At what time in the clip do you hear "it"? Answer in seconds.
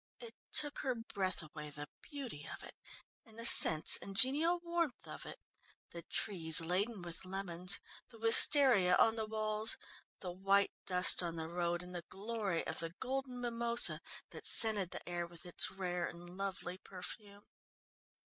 0.19-0.33, 2.63-2.73, 5.27-5.37